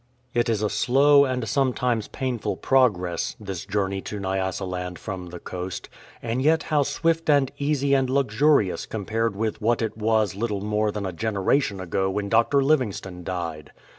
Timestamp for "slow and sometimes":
0.71-2.07